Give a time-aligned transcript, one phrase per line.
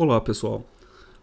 [0.00, 0.64] Olá, pessoal.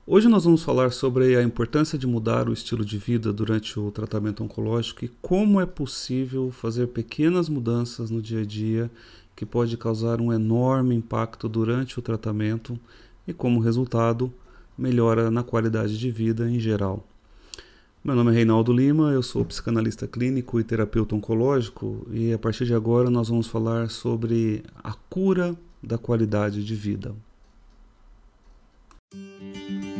[0.05, 3.89] Hoje nós vamos falar sobre a importância de mudar o estilo de vida durante o
[3.89, 8.91] tratamento oncológico e como é possível fazer pequenas mudanças no dia a dia
[9.33, 12.77] que pode causar um enorme impacto durante o tratamento
[13.26, 14.29] e como resultado
[14.78, 17.02] melhora na qualidade de vida em geral.
[18.03, 22.66] Meu nome é Reinaldo Lima, eu sou psicanalista clínico e terapeuta oncológico e a partir
[22.66, 27.16] de agora nós vamos falar sobre a cura da qualidade de vida.
[29.16, 29.95] Nosso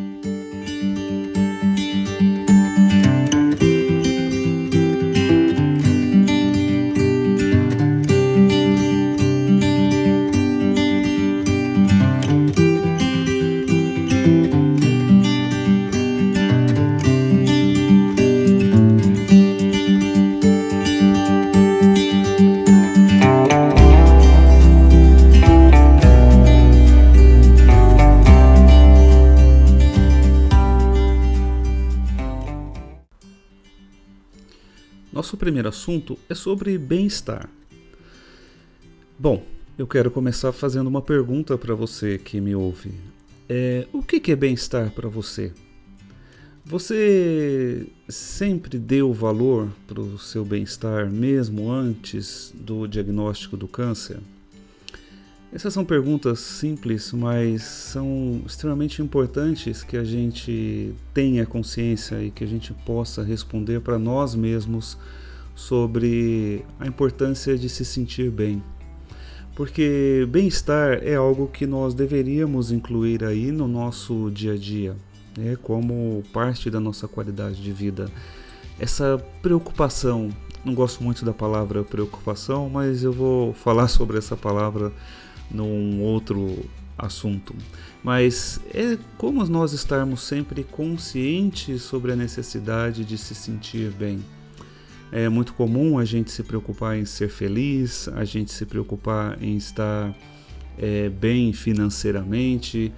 [35.46, 37.48] primeiro assunto é sobre bem-estar.
[39.20, 39.44] Bom,
[39.78, 42.92] eu quero começar fazendo uma pergunta para você que me ouve.
[43.48, 45.54] É, o que é bem-estar para você?
[46.66, 54.18] Você sempre deu valor para o seu bem-estar mesmo antes do diagnóstico do câncer?
[55.54, 62.44] Essas são perguntas simples, mas são extremamente importantes que a gente tenha consciência e que
[62.44, 64.98] a gente possa responder para nós mesmos
[65.56, 68.62] sobre a importância de se sentir bem.
[69.56, 74.98] Porque bem-estar é algo que nós deveríamos incluir aí no nosso dia a dia,
[75.38, 78.12] né, como parte da nossa qualidade de vida.
[78.78, 80.30] Essa preocupação,
[80.66, 84.92] não gosto muito da palavra preocupação, mas eu vou falar sobre essa palavra
[85.50, 86.66] num outro
[86.98, 87.56] assunto.
[88.04, 94.22] Mas é como nós estarmos sempre conscientes sobre a necessidade de se sentir bem.
[95.12, 99.56] É muito comum a gente se preocupar em ser feliz, a gente se preocupar em
[99.56, 100.14] estar
[100.78, 102.92] é, bem financeiramente,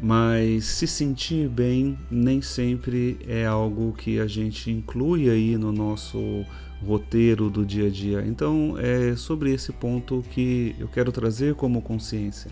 [0.00, 6.44] mas se sentir bem nem sempre é algo que a gente inclui aí no nosso
[6.84, 8.24] roteiro do dia a dia.
[8.26, 12.50] Então é sobre esse ponto que eu quero trazer como consciência.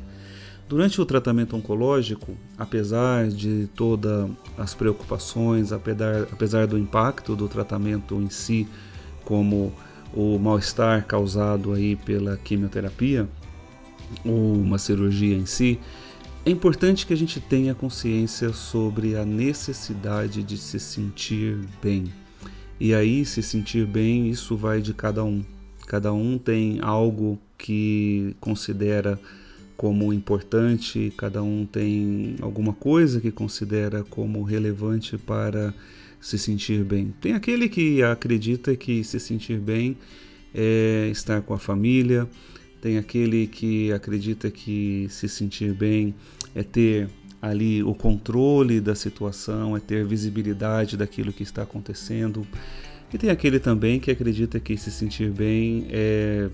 [0.73, 8.15] Durante o tratamento oncológico, apesar de todas as preocupações, apesar, apesar do impacto do tratamento
[8.15, 8.67] em si,
[9.23, 9.71] como
[10.15, 13.29] o mal-estar causado aí pela quimioterapia
[14.25, 15.79] ou uma cirurgia em si,
[16.43, 22.11] é importante que a gente tenha consciência sobre a necessidade de se sentir bem.
[22.81, 25.45] E aí, se sentir bem, isso vai de cada um.
[25.87, 29.21] Cada um tem algo que considera
[29.77, 35.75] como importante, cada um tem alguma coisa que considera como relevante para
[36.21, 37.13] se sentir bem.
[37.21, 39.97] Tem aquele que acredita que se sentir bem
[40.55, 42.29] é estar com a família,
[42.81, 46.15] tem aquele que acredita que se sentir bem
[46.55, 47.09] é ter
[47.41, 52.47] ali o controle da situação, é ter visibilidade daquilo que está acontecendo.
[53.13, 56.49] E tem aquele também que acredita que se sentir bem é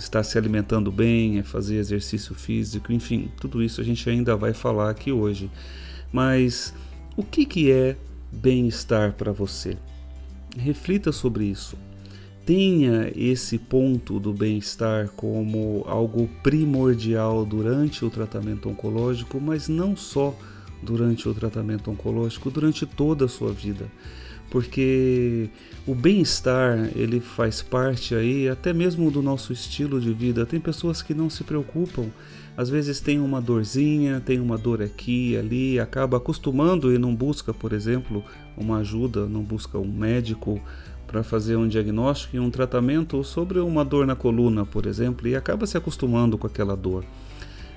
[0.00, 4.52] estar se alimentando bem, é fazer exercício físico, enfim, tudo isso a gente ainda vai
[4.52, 5.50] falar aqui hoje.
[6.12, 6.74] Mas
[7.16, 7.96] o que, que é
[8.32, 9.76] bem-estar para você?
[10.56, 11.76] Reflita sobre isso
[12.50, 20.36] tenha esse ponto do bem-estar como algo primordial durante o tratamento oncológico, mas não só
[20.82, 23.86] durante o tratamento oncológico, durante toda a sua vida.
[24.50, 25.48] Porque
[25.86, 30.44] o bem-estar, ele faz parte aí até mesmo do nosso estilo de vida.
[30.44, 32.08] Tem pessoas que não se preocupam,
[32.56, 37.54] às vezes tem uma dorzinha, tem uma dor aqui, ali, acaba acostumando e não busca,
[37.54, 38.24] por exemplo,
[38.56, 40.60] uma ajuda, não busca um médico,
[41.10, 45.34] para fazer um diagnóstico e um tratamento sobre uma dor na coluna, por exemplo, e
[45.34, 47.04] acaba se acostumando com aquela dor.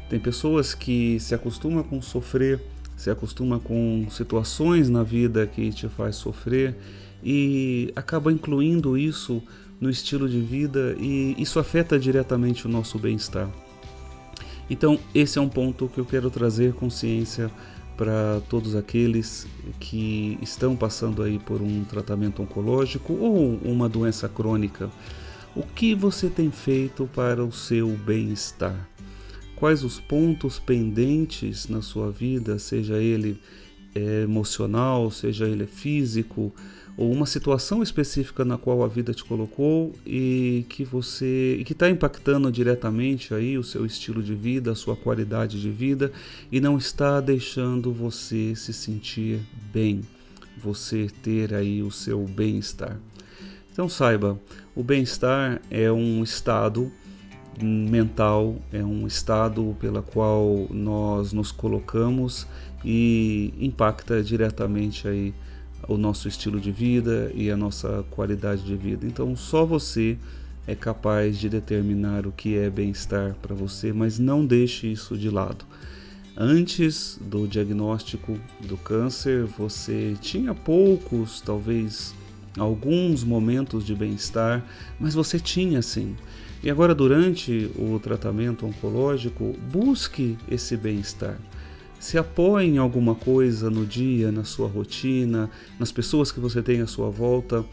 [0.07, 2.61] Tem pessoas que se acostumam com sofrer,
[3.03, 6.73] se acostumam com situações na vida que te faz sofrer
[7.21, 9.43] e acaba incluindo isso
[9.79, 13.49] no estilo de vida e isso afeta diretamente o nosso bem-estar.
[14.69, 17.51] Então, esse é um ponto que eu quero trazer consciência
[17.97, 19.45] para todos aqueles
[19.81, 24.89] que estão passando aí por um tratamento oncológico ou uma doença crônica.
[25.53, 28.87] O que você tem feito para o seu bem-estar?
[29.55, 33.39] Quais os pontos pendentes na sua vida, seja ele
[33.95, 36.53] é, emocional, seja ele físico,
[36.95, 41.73] ou uma situação específica na qual a vida te colocou e que você e que
[41.73, 46.11] está impactando diretamente aí o seu estilo de vida, a sua qualidade de vida
[46.51, 49.39] e não está deixando você se sentir
[49.73, 50.01] bem,
[50.55, 52.99] você ter aí o seu bem-estar.
[53.71, 54.39] Então saiba,
[54.75, 56.91] o bem-estar é um estado
[57.61, 62.47] mental, é um estado pela qual nós nos colocamos
[62.83, 65.33] e impacta diretamente aí
[65.87, 69.05] o nosso estilo de vida e a nossa qualidade de vida.
[69.05, 70.17] Então, só você
[70.65, 75.29] é capaz de determinar o que é bem-estar para você, mas não deixe isso de
[75.29, 75.65] lado.
[76.35, 82.15] Antes do diagnóstico do câncer, você tinha poucos, talvez
[82.57, 84.65] alguns momentos de bem-estar,
[84.99, 86.15] mas você tinha sim.
[86.63, 91.37] E agora, durante o tratamento oncológico, busque esse bem-estar
[92.03, 95.49] se apoie em alguma coisa no dia, na sua rotina,
[95.79, 97.63] nas pessoas que você tem à sua volta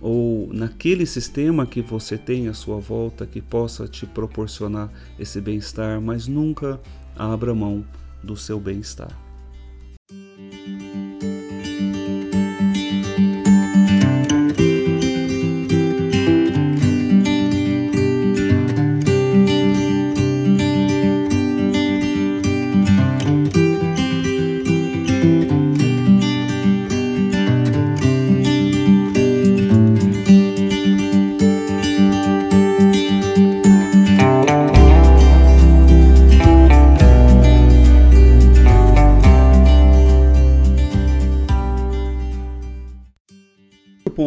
[0.00, 4.88] ou naquele sistema que você tem à sua volta que possa te proporcionar
[5.18, 6.80] esse bem-estar, mas nunca
[7.16, 7.84] abra mão
[8.22, 9.29] do seu bem-estar.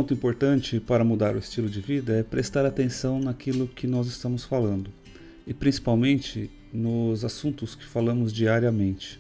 [0.04, 4.44] Ponto importante para mudar o estilo de vida é prestar atenção naquilo que nós estamos
[4.44, 4.92] falando
[5.48, 9.18] e principalmente nos assuntos que falamos diariamente.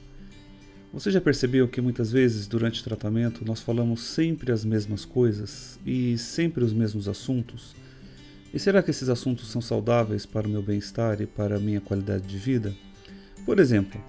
[0.91, 5.79] Você já percebeu que muitas vezes durante o tratamento nós falamos sempre as mesmas coisas
[5.85, 7.73] e sempre os mesmos assuntos?
[8.53, 11.79] E será que esses assuntos são saudáveis para o meu bem-estar e para a minha
[11.79, 12.75] qualidade de vida?
[13.45, 14.03] Por exemplo,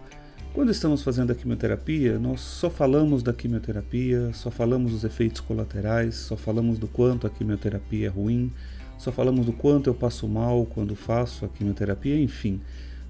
[0.55, 6.15] quando estamos fazendo a quimioterapia, nós só falamos da quimioterapia, só falamos dos efeitos colaterais,
[6.15, 8.53] só falamos do quanto a quimioterapia é ruim,
[8.97, 12.61] só falamos do quanto eu passo mal quando faço a quimioterapia, enfim.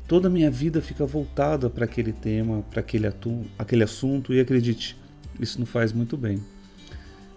[0.09, 3.13] Toda a minha vida fica voltada para aquele tema, para aquele,
[3.59, 4.97] aquele assunto e acredite,
[5.39, 6.43] isso não faz muito bem.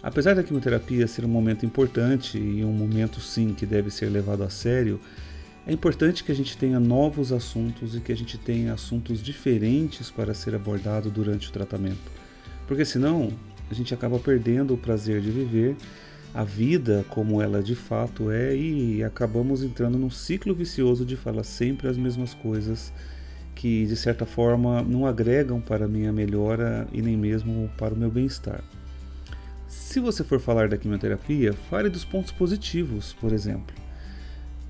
[0.02, 4.42] Apesar da quimioterapia ser um momento importante e um momento sim que deve ser levado
[4.42, 4.98] a sério,
[5.68, 10.10] é importante que a gente tenha novos assuntos e que a gente tenha assuntos diferentes
[10.10, 12.10] para ser abordado durante o tratamento.
[12.66, 13.30] Porque senão
[13.70, 15.76] a gente acaba perdendo o prazer de viver
[16.32, 21.44] a vida como ela de fato é e acabamos entrando num ciclo vicioso de falar
[21.44, 22.90] sempre as mesmas coisas
[23.54, 27.96] que de certa forma não agregam para a minha melhora e nem mesmo para o
[27.96, 28.64] meu bem-estar.
[29.66, 33.87] Se você for falar da quimioterapia, fale dos pontos positivos, por exemplo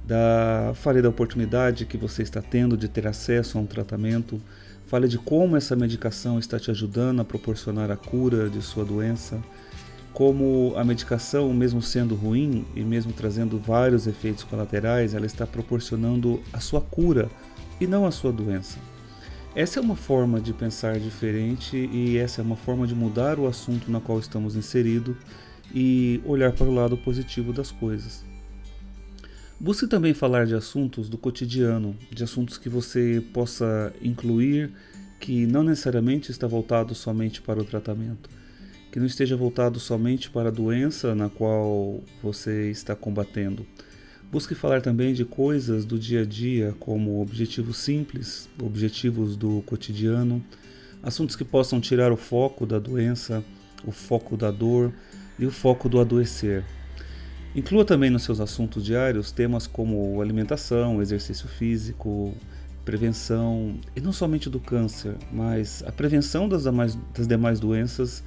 [0.08, 4.40] da, fale da oportunidade que você está tendo de ter acesso a um tratamento,
[4.86, 9.38] fale de como essa medicação está te ajudando a proporcionar a cura de sua doença,
[10.14, 16.42] como a medicação, mesmo sendo ruim e mesmo trazendo vários efeitos colaterais, ela está proporcionando
[16.54, 17.28] a sua cura
[17.78, 18.78] e não a sua doença.
[19.54, 23.46] Essa é uma forma de pensar diferente e essa é uma forma de mudar o
[23.46, 25.16] assunto na qual estamos inseridos
[25.74, 28.27] e olhar para o lado positivo das coisas.
[29.60, 34.70] Busque também falar de assuntos do cotidiano, de assuntos que você possa incluir
[35.18, 38.30] que não necessariamente está voltado somente para o tratamento,
[38.92, 43.66] que não esteja voltado somente para a doença na qual você está combatendo.
[44.30, 50.40] Busque falar também de coisas do dia a dia, como objetivos simples, objetivos do cotidiano,
[51.02, 53.42] assuntos que possam tirar o foco da doença,
[53.84, 54.92] o foco da dor
[55.36, 56.64] e o foco do adoecer.
[57.58, 62.32] Inclua também nos seus assuntos diários temas como alimentação, exercício físico,
[62.84, 68.22] prevenção, e não somente do câncer, mas a prevenção das demais, das demais doenças,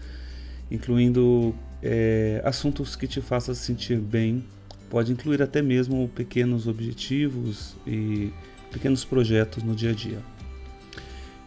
[0.69, 4.43] incluindo é, assuntos que te façam sentir bem.
[4.89, 8.33] Pode incluir até mesmo pequenos objetivos e
[8.69, 10.19] pequenos projetos no dia a dia.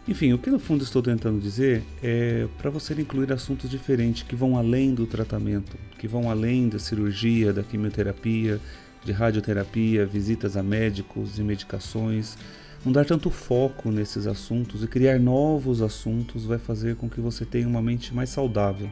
[0.07, 4.35] Enfim, o que no fundo estou tentando dizer é para você incluir assuntos diferentes que
[4.35, 8.61] vão além do tratamento, que vão além da cirurgia, da quimioterapia,
[9.03, 12.37] de radioterapia, visitas a médicos e medicações.
[12.85, 17.43] Não dar tanto foco nesses assuntos e criar novos assuntos vai fazer com que você
[17.43, 18.91] tenha uma mente mais saudável.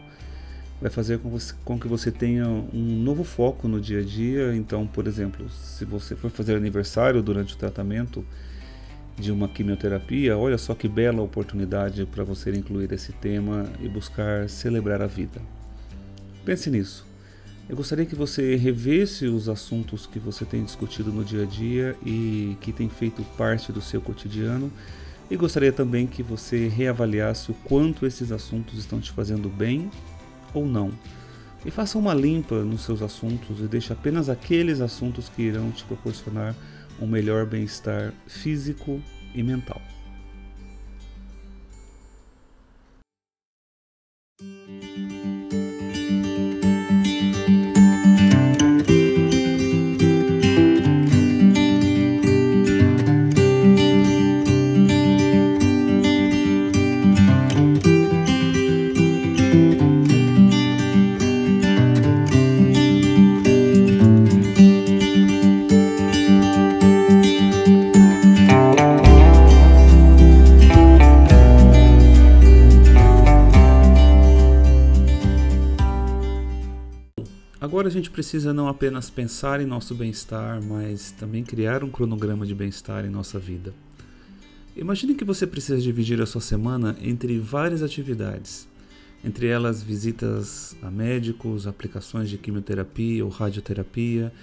[0.81, 4.55] Vai fazer com, você, com que você tenha um novo foco no dia a dia.
[4.55, 8.25] Então, por exemplo, se você for fazer aniversário durante o tratamento,
[9.17, 14.49] de uma quimioterapia, olha só que bela oportunidade para você incluir esse tema e buscar
[14.49, 15.41] celebrar a vida.
[16.43, 17.05] Pense nisso.
[17.69, 21.95] Eu gostaria que você revesse os assuntos que você tem discutido no dia a dia
[22.05, 24.71] e que tem feito parte do seu cotidiano.
[25.31, 29.89] E gostaria também que você reavaliasse o quanto esses assuntos estão te fazendo bem
[30.53, 30.91] ou não.
[31.65, 35.85] E faça uma limpa nos seus assuntos e deixe apenas aqueles assuntos que irão te
[35.85, 36.53] proporcionar
[36.99, 39.01] um melhor bem-estar físico
[39.33, 39.81] e mental.
[77.93, 83.05] Gente precisa não apenas pensar em nosso bem-estar, mas também criar um cronograma de bem-estar
[83.05, 83.73] em nossa vida.
[84.75, 88.67] Imagine que você precisa dividir a sua semana entre várias atividades,
[89.23, 94.33] entre elas visitas a médicos, aplicações de quimioterapia ou radioterapia,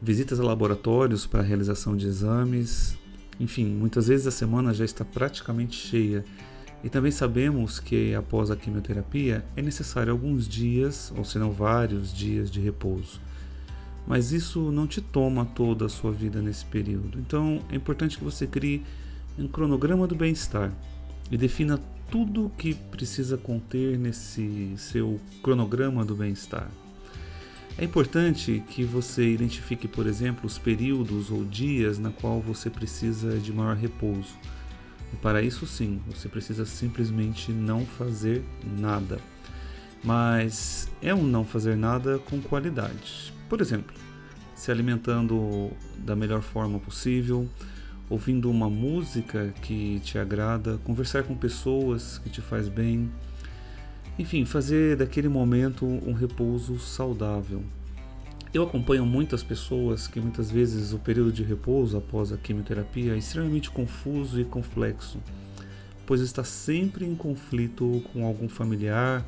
[0.00, 2.96] visitas a laboratórios para a realização de exames.
[3.38, 6.24] Enfim, muitas vezes a semana já está praticamente cheia
[6.86, 12.14] e também sabemos que após a quimioterapia é necessário alguns dias, ou se não vários
[12.14, 13.20] dias de repouso.
[14.06, 17.18] Mas isso não te toma toda a sua vida nesse período.
[17.18, 18.84] Então é importante que você crie
[19.36, 20.72] um cronograma do bem-estar
[21.28, 21.76] e defina
[22.08, 26.70] tudo o que precisa conter nesse seu cronograma do bem-estar.
[27.76, 33.38] É importante que você identifique, por exemplo, os períodos ou dias na qual você precisa
[33.38, 34.36] de maior repouso
[35.12, 38.42] e para isso, sim, você precisa simplesmente não fazer
[38.78, 39.18] nada.
[40.02, 43.32] Mas é um não fazer nada com qualidade.
[43.48, 43.94] Por exemplo,
[44.54, 47.48] se alimentando da melhor forma possível,
[48.08, 53.10] ouvindo uma música que te agrada, conversar com pessoas que te faz bem,
[54.18, 57.62] enfim, fazer daquele momento um repouso saudável.
[58.56, 63.18] Eu acompanho muitas pessoas que muitas vezes o período de repouso após a quimioterapia é
[63.18, 65.18] extremamente confuso e complexo,
[66.06, 69.22] pois está sempre em conflito com algum familiar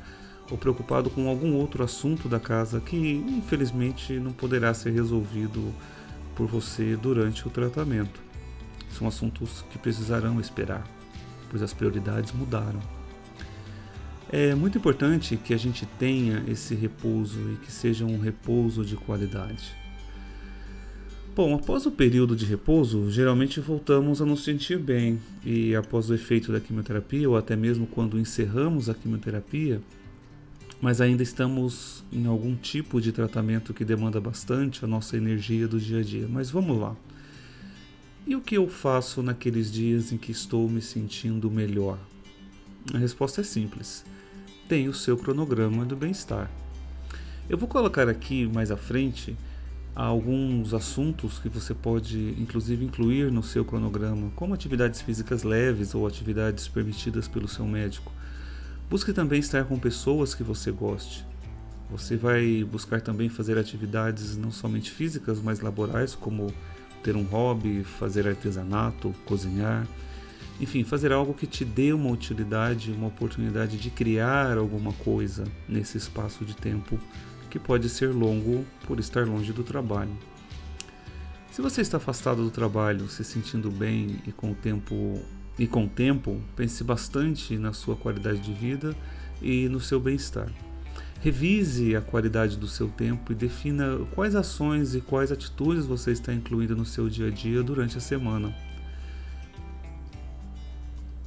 [0.49, 5.75] ou preocupado com algum outro assunto da casa que infelizmente não poderá ser resolvido
[6.35, 8.19] por você durante o tratamento.
[8.97, 10.83] São assuntos que precisarão esperar,
[11.51, 12.98] pois as prioridades mudaram.
[14.31, 18.95] É muito importante que a gente tenha esse repouso e que seja um repouso de
[18.95, 19.75] qualidade.
[21.35, 26.13] Bom, após o período de repouso, geralmente voltamos a nos sentir bem, e após o
[26.13, 29.81] efeito da quimioterapia, ou até mesmo quando encerramos a quimioterapia,
[30.79, 35.79] mas ainda estamos em algum tipo de tratamento que demanda bastante a nossa energia do
[35.79, 36.27] dia a dia.
[36.29, 36.95] Mas vamos lá.
[38.27, 41.97] E o que eu faço naqueles dias em que estou me sentindo melhor?
[42.93, 44.05] A resposta é simples
[44.69, 46.47] tem o seu cronograma do bem-estar.
[47.49, 49.35] Eu vou colocar aqui mais à frente
[49.95, 56.05] alguns assuntos que você pode inclusive incluir no seu cronograma, como atividades físicas leves ou
[56.05, 58.11] atividades permitidas pelo seu médico.
[58.87, 61.25] Busque também estar com pessoas que você goste.
[61.89, 66.53] Você vai buscar também fazer atividades não somente físicas, mas laborais, como
[67.01, 69.87] ter um hobby, fazer artesanato, cozinhar
[70.59, 75.97] enfim, fazer algo que te dê uma utilidade, uma oportunidade de criar alguma coisa nesse
[75.97, 76.99] espaço de tempo
[77.49, 80.11] que pode ser longo por estar longe do trabalho.
[81.51, 85.19] Se você está afastado do trabalho, se sentindo bem e com o tempo
[85.57, 88.95] e com o tempo, pense bastante na sua qualidade de vida
[89.41, 90.49] e no seu bem-estar.
[91.21, 96.33] Revise a qualidade do seu tempo e defina quais ações e quais atitudes você está
[96.33, 98.55] incluindo no seu dia a dia durante a semana.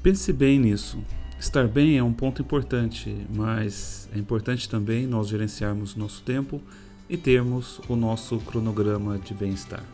[0.02, 0.99] Pense bem nisso.
[1.38, 6.61] Estar bem é um ponto importante, mas é importante também nós gerenciarmos nosso tempo
[7.09, 9.85] e termos o nosso cronograma de bem-estar.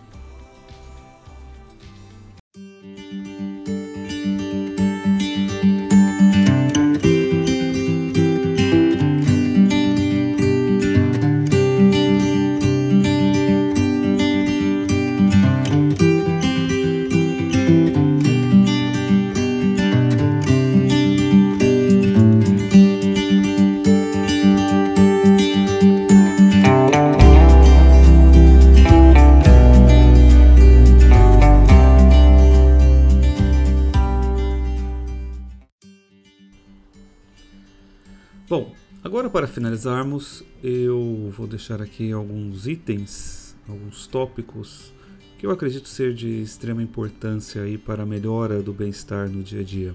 [39.48, 44.92] Finalizarmos, eu vou deixar aqui alguns itens, alguns tópicos
[45.38, 49.60] que eu acredito ser de extrema importância aí para a melhora do bem-estar no dia
[49.60, 49.94] a dia.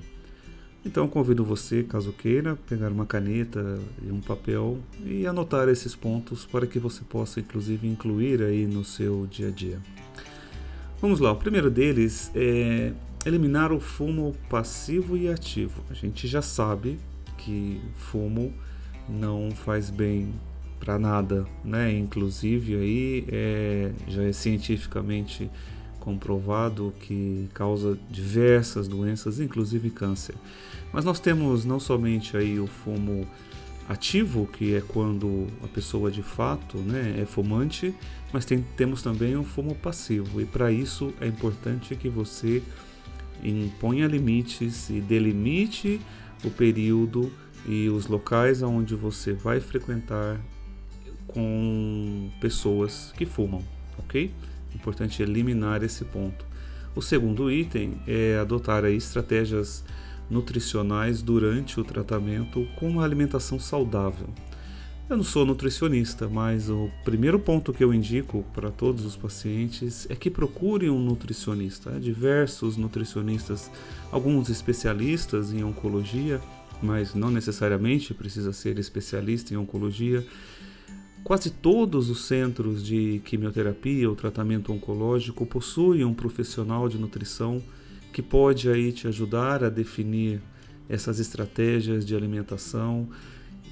[0.85, 6.45] Então convido você, caso queira, pegar uma caneta e um papel e anotar esses pontos
[6.45, 9.79] para que você possa inclusive incluir aí no seu dia a dia.
[11.01, 12.93] Vamos lá, o primeiro deles é
[13.25, 15.83] eliminar o fumo passivo e ativo.
[15.89, 16.99] A gente já sabe
[17.37, 18.53] que fumo
[19.07, 20.33] não faz bem
[20.79, 21.97] para nada, né?
[21.97, 25.49] Inclusive aí é, já é cientificamente
[25.99, 30.35] comprovado que causa diversas doenças, inclusive câncer.
[30.91, 33.25] Mas nós temos não somente aí o fumo
[33.87, 37.95] ativo, que é quando a pessoa de fato né, é fumante,
[38.33, 40.41] mas tem, temos também o fumo passivo.
[40.41, 42.61] E para isso é importante que você
[43.41, 46.01] imponha limites e delimite
[46.43, 47.31] o período
[47.65, 50.39] e os locais onde você vai frequentar
[51.27, 53.63] com pessoas que fumam,
[53.97, 54.31] ok?
[54.75, 56.45] Importante eliminar esse ponto.
[56.95, 59.83] O segundo item é adotar aí estratégias
[60.29, 64.27] nutricionais durante o tratamento com uma alimentação saudável.
[65.09, 70.07] Eu não sou nutricionista, mas o primeiro ponto que eu indico para todos os pacientes
[70.09, 71.99] é que procurem um nutricionista.
[71.99, 73.69] Diversos nutricionistas,
[74.11, 76.39] alguns especialistas em oncologia,
[76.81, 80.25] mas não necessariamente precisa ser especialista em oncologia
[81.23, 87.63] Quase todos os centros de quimioterapia ou tratamento oncológico possuem um profissional de nutrição
[88.11, 90.41] que pode aí te ajudar a definir
[90.89, 93.07] essas estratégias de alimentação.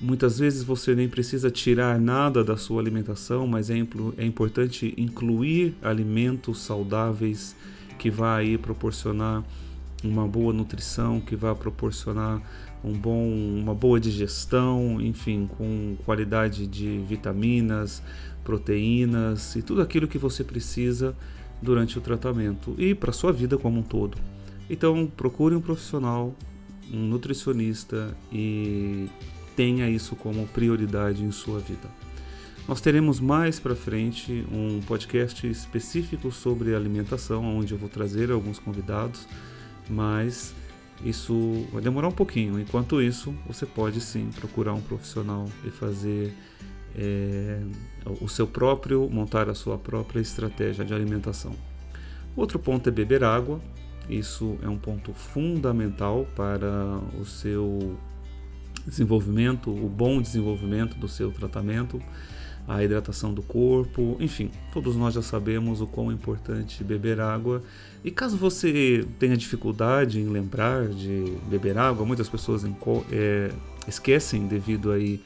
[0.01, 3.75] Muitas vezes você nem precisa tirar nada da sua alimentação, mas é,
[4.17, 7.53] é importante incluir alimentos saudáveis
[7.99, 9.43] que vai proporcionar
[10.01, 12.41] uma boa nutrição, que vai proporcionar
[12.83, 18.01] um bom, uma boa digestão, enfim, com qualidade de vitaminas,
[18.43, 21.15] proteínas e tudo aquilo que você precisa
[21.61, 24.17] durante o tratamento e para sua vida como um todo.
[24.69, 26.33] Então, procure um profissional,
[26.91, 29.07] um nutricionista e
[29.55, 31.89] tenha isso como prioridade em sua vida.
[32.67, 38.59] Nós teremos mais para frente um podcast específico sobre alimentação, onde eu vou trazer alguns
[38.59, 39.27] convidados,
[39.89, 40.53] mas
[41.03, 42.59] isso vai demorar um pouquinho.
[42.59, 46.33] Enquanto isso, você pode sim procurar um profissional e fazer
[46.95, 47.61] é,
[48.19, 51.53] o seu próprio, montar a sua própria estratégia de alimentação.
[52.35, 53.59] Outro ponto é beber água.
[54.09, 57.97] Isso é um ponto fundamental para o seu
[58.85, 62.01] desenvolvimento, o bom desenvolvimento do seu tratamento
[62.67, 67.61] a hidratação do corpo, enfim, todos nós já sabemos o quão importante beber água.
[68.03, 72.63] E caso você tenha dificuldade em lembrar de beber água, muitas pessoas
[73.11, 73.51] é,
[73.87, 75.21] esquecem devido aí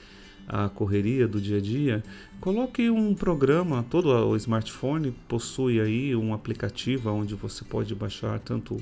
[0.48, 2.04] à correria do dia a dia,
[2.40, 8.78] coloque um programa, todo o smartphone possui aí um aplicativo onde você pode baixar tanto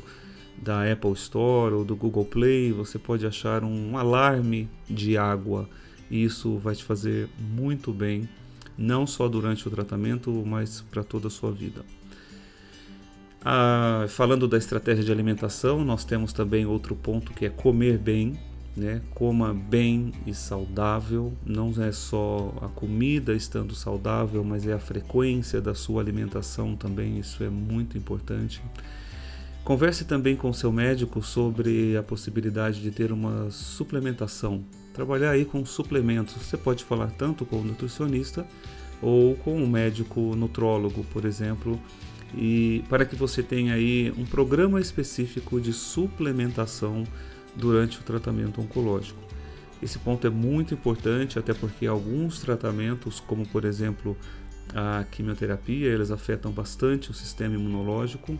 [0.61, 5.67] da Apple Store ou do Google Play, você pode achar um alarme de água.
[6.09, 8.29] E isso vai te fazer muito bem
[8.77, 11.83] não só durante o tratamento, mas para toda a sua vida.
[13.45, 18.39] Ah, falando da estratégia de alimentação, nós temos também outro ponto que é comer bem,
[18.75, 19.01] né?
[19.13, 21.33] Coma bem e saudável.
[21.45, 27.19] Não é só a comida estando saudável, mas é a frequência da sua alimentação também.
[27.19, 28.62] Isso é muito importante.
[29.63, 35.65] Converse também com seu médico sobre a possibilidade de ter uma suplementação trabalhar aí com
[35.65, 36.36] suplementos.
[36.36, 38.45] Você pode falar tanto com o nutricionista
[39.01, 41.79] ou com o médico nutrólogo, por exemplo,
[42.36, 47.03] e para que você tenha aí um programa específico de suplementação
[47.56, 49.19] durante o tratamento oncológico.
[49.82, 54.15] Esse ponto é muito importante, até porque alguns tratamentos, como por exemplo
[54.73, 58.39] a quimioterapia, eles afetam bastante o sistema imunológico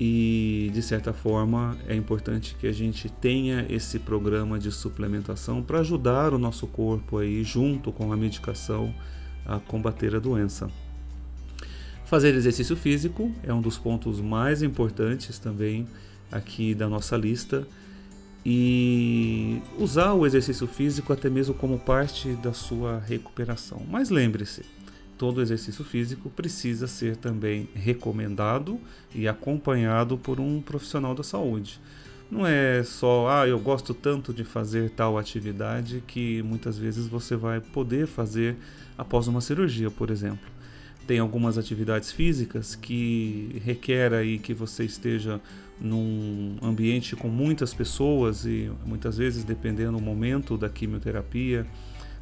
[0.00, 5.80] e de certa forma é importante que a gente tenha esse programa de suplementação para
[5.80, 8.94] ajudar o nosso corpo aí junto com a medicação
[9.44, 10.70] a combater a doença.
[12.06, 15.86] Fazer exercício físico é um dos pontos mais importantes também
[16.32, 17.68] aqui da nossa lista
[18.44, 23.82] e usar o exercício físico até mesmo como parte da sua recuperação.
[23.88, 24.64] Mas lembre-se,
[25.20, 28.80] todo exercício físico precisa ser também recomendado
[29.14, 31.78] e acompanhado por um profissional da saúde.
[32.30, 37.36] Não é só, ah, eu gosto tanto de fazer tal atividade que muitas vezes você
[37.36, 38.56] vai poder fazer
[38.96, 40.48] após uma cirurgia, por exemplo.
[41.06, 45.38] Tem algumas atividades físicas que requer aí que você esteja
[45.78, 51.66] num ambiente com muitas pessoas e muitas vezes dependendo do momento da quimioterapia,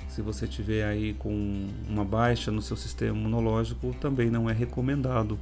[0.08, 5.38] Se você tiver aí com uma baixa no seu sistema imunológico, também não é recomendado.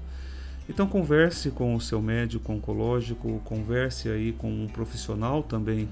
[0.68, 5.88] Então converse com o seu médico oncológico, converse aí com um profissional também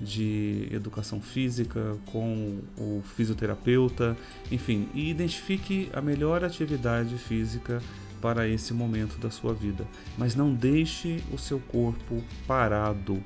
[0.00, 4.16] de educação física, com o fisioterapeuta,
[4.50, 7.80] enfim, e identifique a melhor atividade física
[8.20, 9.86] para esse momento da sua vida.
[10.18, 13.22] Mas não deixe o seu corpo parado.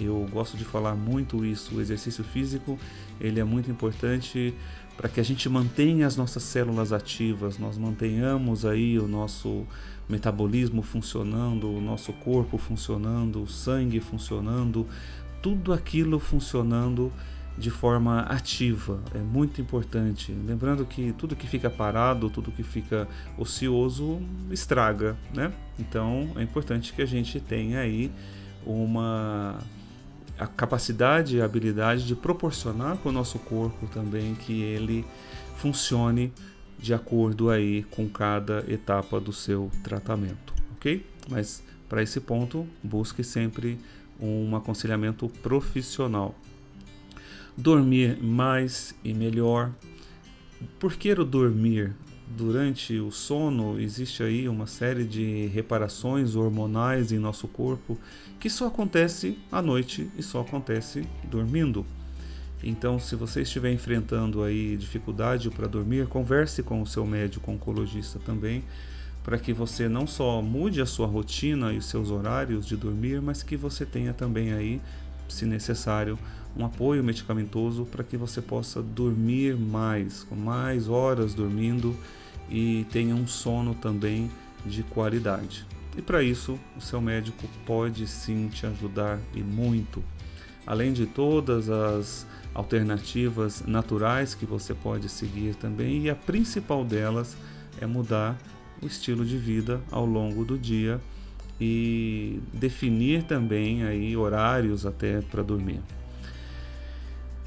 [0.00, 1.76] Eu gosto de falar muito isso.
[1.76, 2.78] O exercício físico
[3.20, 4.54] ele é muito importante
[4.96, 9.64] para que a gente mantenha as nossas células ativas, nós mantenhamos aí o nosso
[10.08, 14.88] metabolismo funcionando, o nosso corpo funcionando, o sangue funcionando,
[15.40, 17.12] tudo aquilo funcionando
[17.56, 19.00] de forma ativa.
[19.14, 20.32] É muito importante.
[20.32, 23.06] Lembrando que tudo que fica parado, tudo que fica
[23.36, 25.52] ocioso, estraga, né?
[25.78, 28.10] Então é importante que a gente tenha aí
[28.66, 29.58] uma
[30.38, 35.04] a capacidade e a habilidade de proporcionar para o nosso corpo também que ele
[35.56, 36.32] funcione
[36.78, 41.04] de acordo aí com cada etapa do seu tratamento, ok?
[41.28, 43.78] Mas para esse ponto, busque sempre
[44.20, 46.34] um aconselhamento profissional.
[47.56, 49.72] Dormir mais e melhor.
[50.78, 51.94] Por que o dormir?
[52.36, 57.98] Durante o sono existe aí uma série de reparações hormonais em nosso corpo
[58.38, 61.86] que só acontece à noite e só acontece dormindo.
[62.62, 68.18] Então, se você estiver enfrentando aí dificuldade para dormir, converse com o seu médico oncologista
[68.18, 68.64] também
[69.28, 73.20] para que você não só mude a sua rotina e os seus horários de dormir,
[73.20, 74.80] mas que você tenha também aí,
[75.28, 76.18] se necessário,
[76.58, 81.96] um apoio medicamentoso para que você possa dormir mais, com mais horas dormindo
[82.50, 84.28] e tenha um sono também
[84.66, 85.64] de qualidade.
[85.96, 90.02] E para isso, o seu médico pode sim te ajudar e muito.
[90.66, 97.36] Além de todas as alternativas naturais que você pode seguir também, e a principal delas
[97.80, 98.36] é mudar
[98.82, 101.00] o estilo de vida ao longo do dia
[101.60, 105.80] e definir também aí horários até para dormir.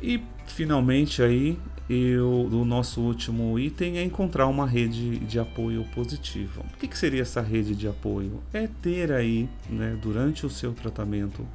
[0.01, 1.57] E finalmente aí
[1.89, 6.61] eu, o nosso último item é encontrar uma rede de apoio positiva.
[6.73, 8.41] O que, que seria essa rede de apoio?
[8.53, 11.45] É ter aí, né, durante o seu tratamento,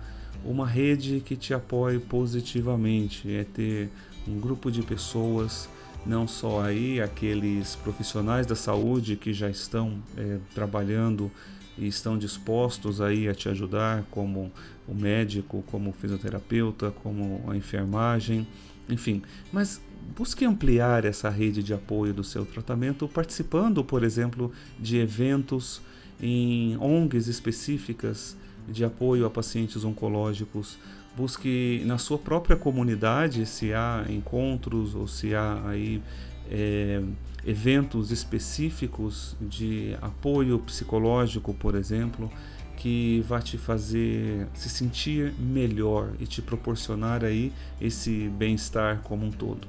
[0.45, 3.91] uma rede que te apoie positivamente, é ter
[4.29, 5.69] um grupo de pessoas
[6.05, 11.31] não só aí aqueles profissionais da saúde que já estão é, trabalhando
[11.77, 14.53] e estão dispostos aí a te ajudar, como
[14.89, 18.47] o médico, como o fisioterapeuta, como a enfermagem,
[18.89, 19.23] enfim.
[19.53, 19.81] Mas
[20.17, 25.81] busque ampliar essa rede de apoio do seu tratamento, participando, por exemplo, de eventos
[26.21, 28.37] em ONGs específicas
[28.69, 30.79] de apoio a pacientes oncológicos,
[31.17, 36.03] busque na sua própria comunidade se há encontros ou se há aí
[36.51, 37.03] é,
[37.45, 42.31] eventos específicos de apoio psicológico, por exemplo,
[42.77, 49.31] que vai te fazer se sentir melhor e te proporcionar aí esse bem-estar como um
[49.31, 49.67] todo.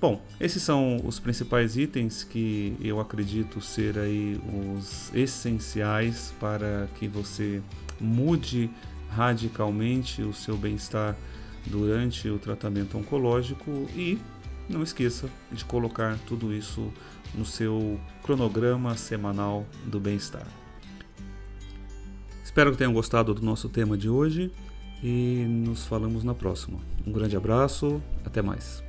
[0.00, 4.40] Bom, esses são os principais itens que eu acredito ser aí
[4.72, 7.60] os essenciais para que você
[8.00, 8.70] mude
[9.10, 11.16] radicalmente o seu bem-estar
[11.66, 14.18] durante o tratamento oncológico e
[14.68, 16.92] não esqueça de colocar tudo isso
[17.34, 20.46] no seu cronograma semanal do bem-estar.
[22.48, 24.50] Espero que tenham gostado do nosso tema de hoje
[25.04, 26.78] e nos falamos na próxima.
[27.06, 28.87] Um grande abraço, até mais.